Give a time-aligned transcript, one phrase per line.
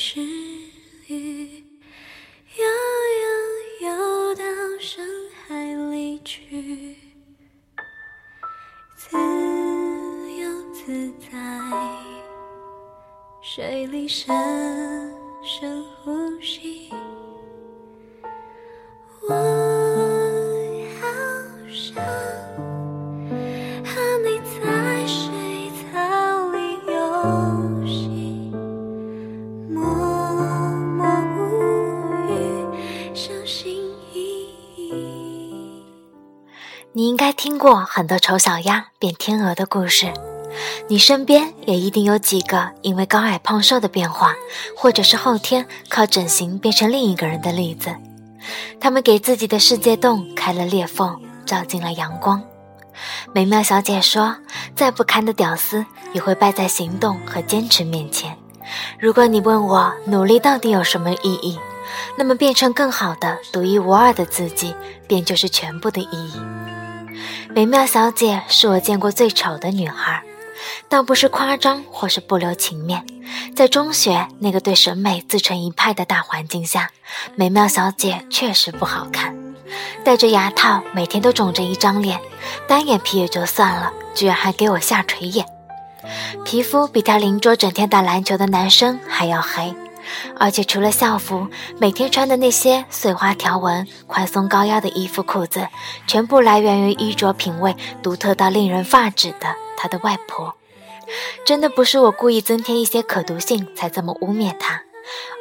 [0.00, 0.20] 是
[1.08, 1.64] 雨，
[2.54, 2.64] 悠
[3.82, 4.44] 悠游到
[4.78, 6.94] 深海里去，
[8.94, 9.16] 自
[10.38, 11.36] 由自在，
[13.42, 14.32] 水里深
[15.42, 16.92] 深呼吸。
[19.28, 19.34] 我
[21.00, 21.06] 好
[21.72, 22.67] 想。
[37.70, 40.10] 过很多丑小鸭变天鹅的故事，
[40.88, 44.34] 你身边也一定有几个因为高矮胖瘦的变化，
[44.74, 47.94] 或者是后天靠整形变成另一个人的例子。
[48.80, 52.42] 他们给自己的世界洞开了裂缝，照进了阳光。
[53.34, 54.36] 美妙小姐说
[54.74, 58.34] ：“再不堪的屌丝也会败在行动和坚持面前。
[58.98, 61.58] 如果你问我努力到底有什么意义，
[62.16, 64.74] 那么变成更好的、独一无二的自己，
[65.06, 66.40] 便就是全部的意义。”
[67.50, 70.22] 美妙小姐是我见过最丑的女孩，
[70.88, 73.04] 倒不是夸张或是不留情面。
[73.56, 76.90] 在中学那个对审美自成一派的大环境下，
[77.34, 79.36] 美妙小姐确实不好看。
[80.04, 82.20] 戴着牙套，每天都肿着一张脸，
[82.66, 85.44] 单眼皮也就算了，居然还给我下垂眼，
[86.44, 89.74] 皮肤比她邻桌整天打篮球的男生还要黑。
[90.38, 95.68] 而且除了校服，每天穿的那些碎花条纹、宽松高腰的衣服裤子，
[96.06, 100.54] 全部来源于衣着品味独特到令人发指的他的外婆。
[101.44, 104.82] 真的不是我故意增添一些可读性才这么污蔑他，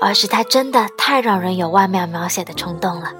[0.00, 3.12] 而是他真的太让人有外貌描写的冲动了。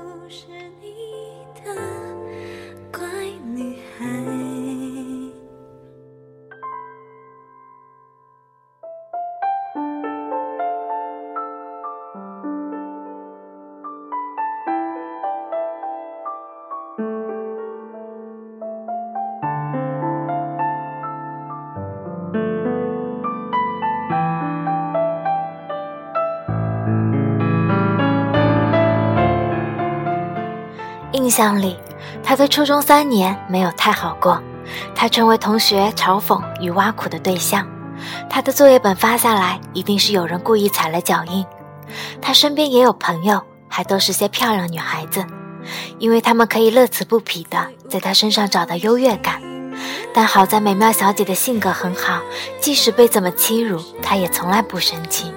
[31.27, 31.77] 印象里，
[32.23, 34.41] 他的初中三年没有太好过，
[34.95, 37.67] 他成为同学嘲讽与挖苦的对象。
[38.31, 41.45] 他的作业本发下来，一定是有人故意踩了脚印。
[42.23, 45.27] 他身边也有朋友，还都是些漂亮女孩子，
[45.99, 47.59] 因为他们可以乐此不疲的
[47.91, 49.43] 在他身上找到优越感。
[50.15, 52.21] 但好在美妙小姐的性格很好，
[52.61, 55.33] 即使被怎么欺辱，她也从来不生气。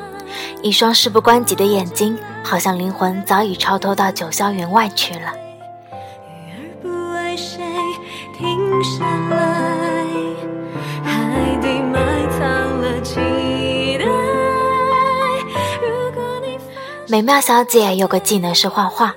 [0.61, 5.33] 一双事不关己的眼睛，好像灵魂早已超脱到九霄云外去了。
[7.39, 7.63] 谁
[8.37, 10.05] 停下来，
[11.03, 13.15] 海底埋藏了期
[13.97, 14.05] 待。
[15.81, 16.59] 如果你
[17.07, 19.15] 美妙小姐有个技能是画画，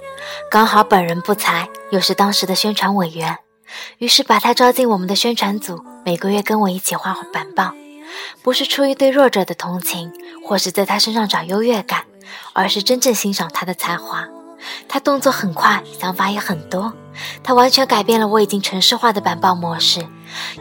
[0.49, 3.39] 刚好本人不才，又是当时的宣传委员，
[3.99, 7.73] 于是把她招进我们的宣传组，每个月跟我一起画板报。
[8.43, 10.13] 不是出于对弱者的同情，
[10.47, 12.05] 或是在她身上找优越感，
[12.53, 14.29] 而是真正欣赏她的才华。
[14.89, 16.93] 他动作很快，想法也很多，
[17.43, 20.07] 他完全改变了我已经程式化的板报模式，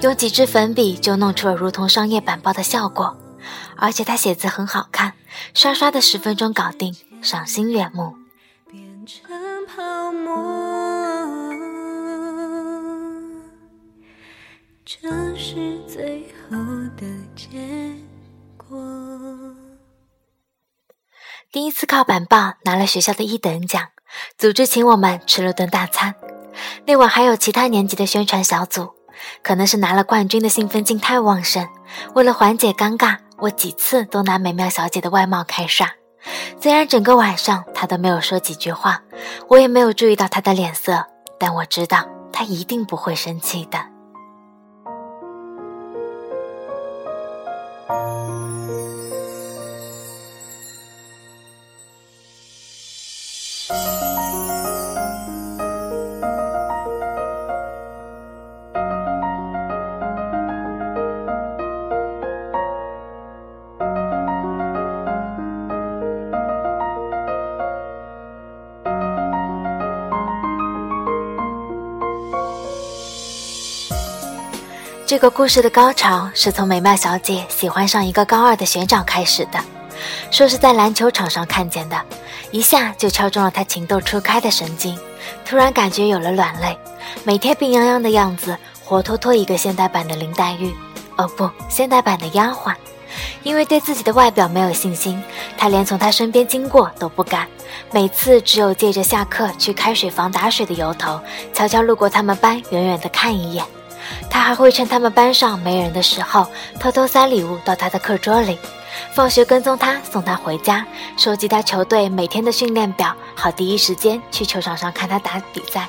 [0.02, 3.18] 用几支粉笔就弄出了如同商业板报的效果。
[3.76, 5.14] 而且他写字很好看，
[5.54, 8.16] 刷刷的十分钟搞定，赏心悦目。
[8.70, 9.30] 变成
[9.66, 10.32] 泡沫，
[14.86, 16.58] 这是最后
[16.96, 17.50] 的结
[18.56, 19.11] 果。
[21.52, 23.90] 第一次靠板报拿了学校的一等奖，
[24.38, 26.16] 组织请我们吃了顿大餐。
[26.86, 28.90] 那晚还有其他年级的宣传小组，
[29.44, 31.68] 可能是拿了冠军的兴奋劲太旺盛，
[32.16, 35.90] 为了缓解尴尬，我几次都拿美妙小姐的外貌开涮。
[36.62, 39.02] 虽然整个晚上她都没有说几句话，
[39.50, 41.06] 我也没有注意到她的脸色，
[41.38, 43.91] 但我知道她一定不会生气的。
[75.12, 79.60] 这个故事的高潮是从美妙小姐喜欢上一个高二的学长开始的，
[80.32, 82.02] 说是在篮球场上看见的，
[82.50, 84.98] 一下就敲中了她情窦初开的神经，
[85.44, 86.78] 突然感觉有了软肋，
[87.26, 90.74] 每天病殃殃的样子，活脱脱一个现代版的林黛玉，
[91.18, 92.74] 哦不，现代版的丫鬟。
[93.44, 95.22] 因为对自己的外表没有信心，
[95.58, 97.46] 她连从他身边经过都不敢，
[97.92, 101.20] 每次只有借着下课去开水房打水的由头，
[101.54, 103.66] 悄悄路过他们班，远远的看一眼。
[104.30, 106.48] 他还会趁他们班上没人的时候，
[106.80, 108.58] 偷偷塞礼物到他的课桌里。
[109.14, 110.86] 放学跟踪他，送他回家，
[111.18, 115.88] 收集他球队每天的训练表，好第一时间去球场上看他打比赛。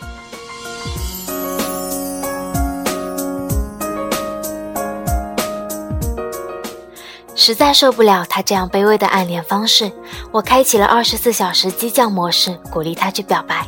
[7.34, 9.90] 实在受不了他这样卑微的暗恋方式，
[10.30, 13.66] 我开启了二十四小时激将模式，鼓励他去表白。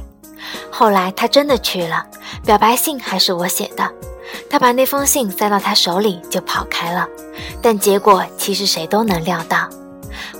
[0.70, 2.06] 后来他真的去了，
[2.44, 3.92] 表白信还是我写的。
[4.48, 7.08] 他把那封信塞到他手里就跑开了，
[7.60, 9.68] 但结果其实谁都能料到。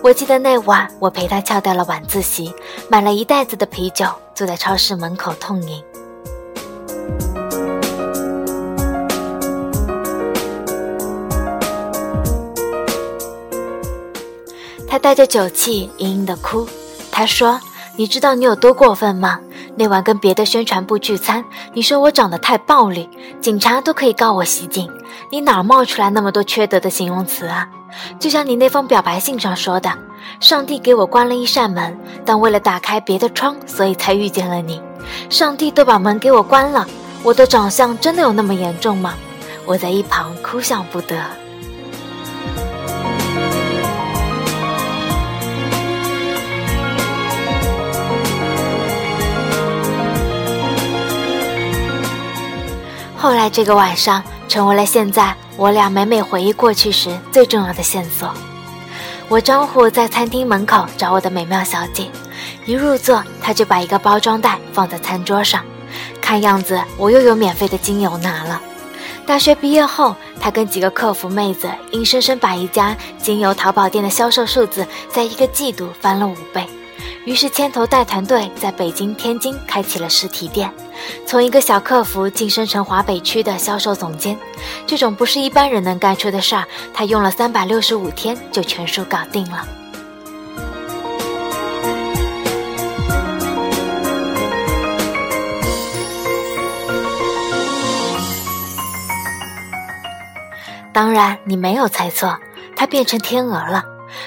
[0.03, 2.55] 我记得那晚，我陪他翘掉了晚自习，
[2.89, 5.83] 买了一袋子的啤酒，坐在超市门口痛饮。
[14.87, 16.69] 他带着酒气，隐隐的哭。
[17.11, 17.61] 他说
[17.97, 19.41] ：“你知道你有多过分吗？
[19.77, 23.09] 那晚跟别的宣传部聚餐，你说我长得太暴力，
[23.41, 24.91] 警察都可以告我袭警。
[25.31, 27.69] 你哪冒出来那么多缺德的形容词啊？
[28.19, 29.91] 就像你那封表白信上说的，
[30.41, 34.81] 上帝给我关了一扇门，但为了打开别的窗，所以才遇见了你。
[35.29, 36.87] 上帝都把门给我关了，
[37.23, 39.15] 我的长相真的有那么严重吗？”
[39.67, 41.17] 我在一旁哭笑不得。
[53.25, 58.31] 后来这个晚上成为了现在我俩每每回忆过去时最重要的线索。
[59.31, 62.11] 我招呼在餐厅门口找我的美妙小姐，
[62.67, 65.65] 一入座，她就把一个包装袋放在餐桌上，
[66.21, 68.61] 看样子我又有免费的精油拿了。
[69.25, 76.67] 大学毕业后，她跟几个客服妹子硬生生把一家精油淘宝店的销售数字在一个季度翻了五倍。
[77.25, 80.71] 于是牵头带团队在北京、天津开启了实体店，
[81.27, 84.39] 从一个小客服晋升成华北区的销售总监。
[84.87, 89.67] 这种不是一般人能干出的事儿，他用了三百六十五天就全数搞定了。
[100.93, 102.39] 当然，你没有猜错，
[102.77, 103.83] 他变成天鹅了。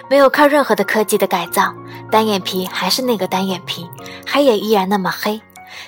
[0.09, 1.73] 没有靠任何的科技的改造，
[2.11, 3.89] 单眼皮还是那个单眼皮，
[4.29, 5.41] 黑也依然那么黑。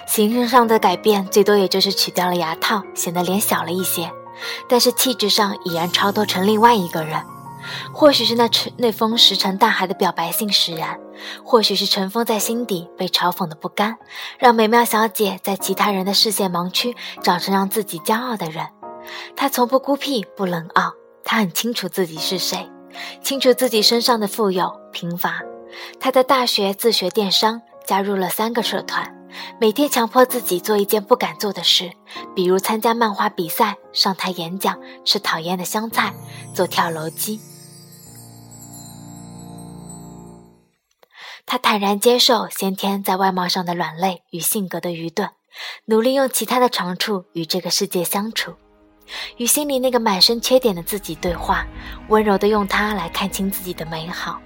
[0.07, 4.11] 形式上的改变最多也就是取掉了牙套，显得脸小了一些，
[4.67, 7.21] 但是气质上已然超脱成另外一个人。
[7.93, 10.97] 或许是那那封石沉大海的表白信使然，
[11.43, 13.97] 或许是尘封在心底被嘲讽的不甘，
[14.37, 18.65] 让美妙小姐在其他人的视线盲区长成让自己骄傲的人。
[19.35, 20.93] 她从不孤僻不冷傲，
[21.23, 22.69] 她很清楚自己是谁。
[23.21, 25.41] 清楚自己身上的富有贫乏，
[25.99, 29.15] 他在大学自学电商，加入了三个社团，
[29.59, 31.91] 每天强迫自己做一件不敢做的事，
[32.35, 36.13] 比如参加漫画比赛、上台演讲、吃讨厌的香菜、
[36.53, 37.39] 做跳楼机。
[41.45, 45.29] 他坦然接受先天在外貌上的软肋与性格的愚钝，
[45.85, 48.53] 努力用其他的长处与这个世界相处。
[49.37, 51.65] 与心里那个满身缺点的自己对话，
[52.09, 54.39] 温柔地用它来看清自己的美好。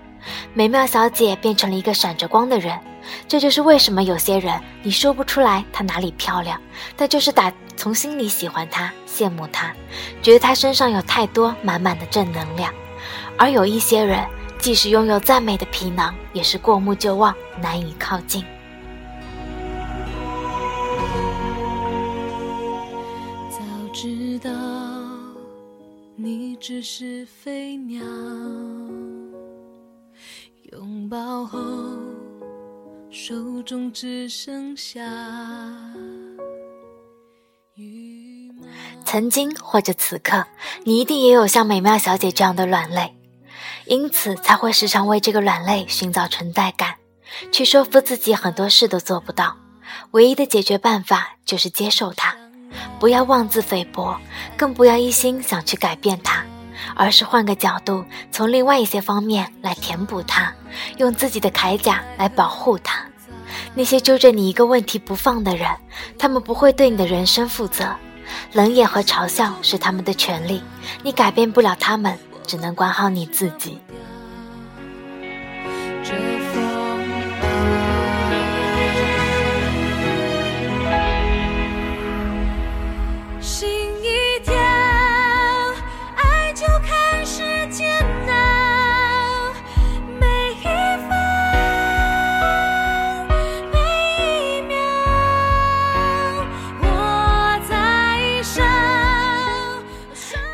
[0.53, 2.79] 美妙小姐变成了一个闪着光的人，
[3.27, 6.59] 这就是为什么有些人你说不出来她哪里漂亮，
[6.95, 9.73] 但就是打从心里喜欢她、羡慕她，
[10.21, 12.73] 觉得她身上有太多满满的正能量。
[13.37, 14.25] 而有一些人，
[14.59, 18.43] 即使拥有再美的皮囊，也是过目就忘，难以靠近。
[23.49, 23.59] 早
[23.91, 24.49] 知道
[26.15, 28.03] 你只是飞鸟，
[30.73, 31.59] 拥抱后
[33.11, 35.03] 手中只剩下
[39.05, 40.43] 曾经或者此刻，
[40.83, 43.15] 你一定也有像美妙小姐这样的软肋，
[43.85, 46.95] 因此才会时常为这个软肋寻找存在感，
[47.51, 49.55] 去说服自己很多事都做不到。
[50.11, 52.35] 唯一的解决办法就是接受它。
[52.99, 54.19] 不要妄自菲薄，
[54.57, 56.43] 更不要一心想去改变它，
[56.95, 60.51] 而是换个角度，从另外一些方面来填补它，
[60.97, 63.03] 用自己的铠甲来保护他。
[63.75, 65.67] 那些揪着你一个问题不放的人，
[66.17, 67.95] 他们不会对你的人生负责。
[68.53, 70.63] 冷眼和嘲笑是他们的权利，
[71.03, 73.79] 你改变不了他们，只能管好你自己。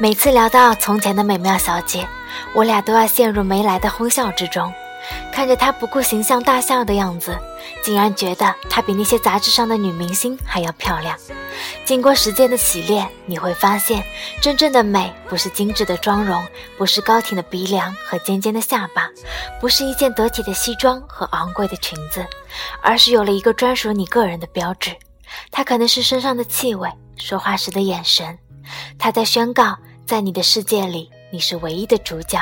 [0.01, 2.07] 每次聊到从前的美妙小姐，
[2.55, 4.73] 我俩都要陷入没来的哄笑之中。
[5.29, 7.37] 看着她不顾形象大笑的样子，
[7.83, 11.17] 竟然觉得她比那些杂志上的女明星还要漂亮。
[11.83, 14.01] 经过时间的洗练，你会发现，
[14.39, 16.41] 真正的美不是精致的妆容，
[16.77, 19.09] 不是高挺的鼻梁和尖尖的下巴，
[19.59, 22.25] 不是一件得体的西装和昂贵的裙子，
[22.81, 24.95] 而是有了一个专属你个人的标志。
[25.51, 28.37] 它可能是身上的气味，说话时的眼神，
[28.97, 29.77] 它在宣告，
[30.09, 32.39] 在你的世界里，你是唯一的主角。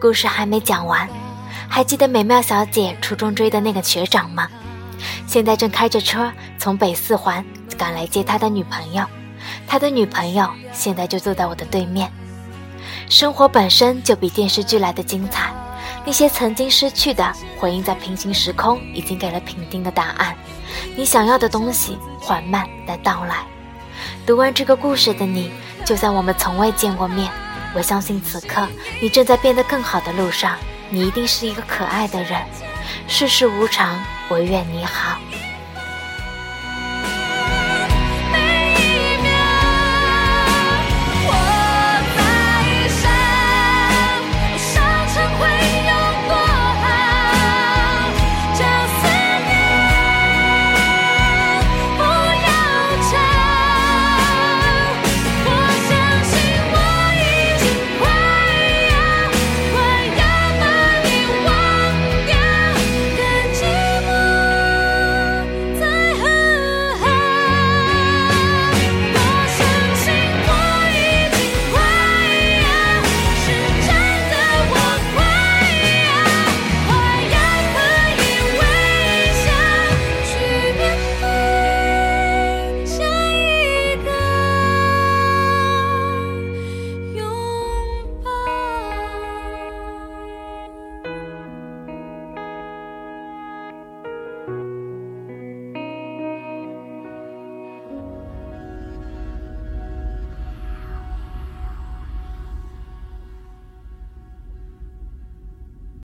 [0.00, 1.08] 故事还没讲完，
[1.68, 4.48] 还记得美妙小姐初中追的那个学长吗？
[5.26, 7.44] 现在正开着车从北四环
[7.76, 9.04] 赶来接他的女朋友，
[9.66, 12.08] 他的女朋友现在就坐在我的对面。
[13.08, 15.52] 生活本身就比电视剧来的精彩，
[16.04, 20.34] 那些曾经失去的，回应在平行时空已经给了平定的答案。
[20.96, 23.44] 你想要的东西缓慢的到来。
[24.26, 25.50] 读完这个故事的你，
[25.84, 27.30] 就算我们从未见过面。
[27.74, 28.66] 我相信此刻
[29.02, 30.56] 你正在变得更好的路上，
[30.88, 32.40] 你一定是一个可爱的人。
[33.06, 35.18] 世事无常，我愿你好。